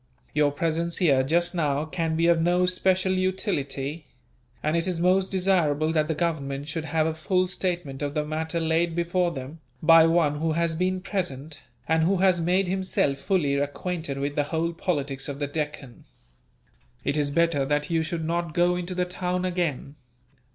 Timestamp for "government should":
6.15-6.85